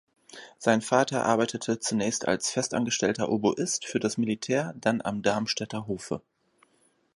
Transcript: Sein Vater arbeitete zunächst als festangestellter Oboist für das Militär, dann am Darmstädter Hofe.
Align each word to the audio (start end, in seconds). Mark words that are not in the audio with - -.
Sein 0.57 0.81
Vater 0.81 1.25
arbeitete 1.27 1.77
zunächst 1.79 2.27
als 2.27 2.49
festangestellter 2.49 3.29
Oboist 3.29 3.85
für 3.85 3.99
das 3.99 4.17
Militär, 4.17 4.73
dann 4.75 4.99
am 5.03 5.21
Darmstädter 5.21 5.85
Hofe. 5.85 6.23